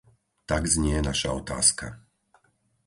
[0.49, 1.87] Tak znie naša otázka.